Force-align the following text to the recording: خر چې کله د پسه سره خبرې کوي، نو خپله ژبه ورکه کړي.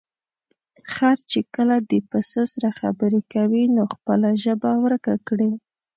خر 0.93 1.17
چې 1.31 1.39
کله 1.55 1.75
د 1.89 1.93
پسه 2.09 2.41
سره 2.53 2.69
خبرې 2.79 3.21
کوي، 3.33 3.63
نو 3.75 3.83
خپله 3.93 4.29
ژبه 4.43 4.71
ورکه 4.83 5.13
کړي. 5.27 5.51